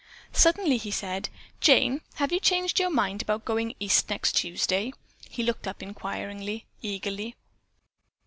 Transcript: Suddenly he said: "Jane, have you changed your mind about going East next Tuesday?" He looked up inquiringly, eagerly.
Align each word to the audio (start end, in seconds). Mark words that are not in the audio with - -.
Suddenly 0.33 0.77
he 0.77 0.89
said: 0.89 1.29
"Jane, 1.59 2.01
have 2.15 2.31
you 2.31 2.39
changed 2.39 2.79
your 2.79 2.89
mind 2.89 3.21
about 3.21 3.45
going 3.45 3.75
East 3.79 4.09
next 4.09 4.31
Tuesday?" 4.35 4.93
He 5.29 5.43
looked 5.43 5.67
up 5.67 5.83
inquiringly, 5.83 6.65
eagerly. 6.81 7.35